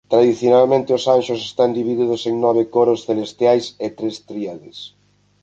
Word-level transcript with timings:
Tradicionalmente 0.13 0.89
os 0.97 1.05
anxos 1.15 1.39
están 1.49 1.69
divididos 1.79 2.21
en 2.29 2.35
nove 2.45 2.63
coros 2.75 3.03
celestiais 3.07 3.65
e 3.85 3.87
tres 3.97 4.15
tríades. 4.29 4.77